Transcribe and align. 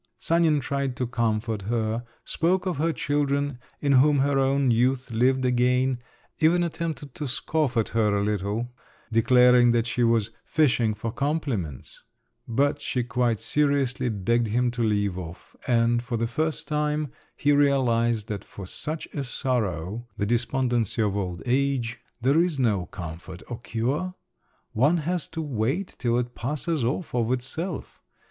Sanin 0.17 0.59
tried 0.59 0.95
to 0.95 1.05
comfort 1.05 1.61
her, 1.69 2.03
spoke 2.25 2.65
of 2.65 2.77
her 2.77 2.91
children, 2.91 3.59
in 3.81 3.91
whom 3.91 4.17
her 4.17 4.39
own 4.39 4.71
youth 4.71 5.11
lived 5.11 5.45
again, 5.45 5.99
even 6.39 6.63
attempted 6.63 7.13
to 7.13 7.27
scoff 7.27 7.77
at 7.77 7.89
her 7.89 8.17
a 8.17 8.23
little, 8.23 8.73
declaring 9.11 9.73
that 9.73 9.85
she 9.85 10.03
was 10.03 10.31
fishing 10.43 10.95
for 10.95 11.11
compliments… 11.11 12.01
but 12.47 12.81
she 12.81 13.03
quite 13.03 13.39
seriously 13.39 14.09
begged 14.09 14.47
him 14.47 14.71
to 14.71 14.81
leave 14.81 15.19
off, 15.19 15.55
and 15.67 16.01
for 16.01 16.17
the 16.17 16.25
first 16.25 16.67
time 16.67 17.11
he 17.37 17.51
realised 17.51 18.27
that 18.27 18.43
for 18.43 18.65
such 18.65 19.05
a 19.13 19.23
sorrow, 19.23 20.07
the 20.17 20.25
despondency 20.25 21.03
of 21.03 21.15
old 21.15 21.43
age, 21.45 21.99
there 22.19 22.41
is 22.43 22.57
no 22.57 22.87
comfort 22.87 23.43
or 23.49 23.59
cure; 23.59 24.15
one 24.71 24.97
has 24.97 25.27
to 25.27 25.43
wait 25.43 25.95
till 25.99 26.17
it 26.17 26.33
passes 26.33 26.83
off 26.83 27.13
of 27.13 27.31
itself. 27.31 28.01